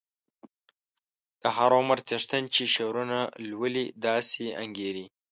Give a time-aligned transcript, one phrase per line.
[1.41, 3.19] د هر عمر څښتن چې شعرونه
[3.49, 5.05] لولي داسې انګیري.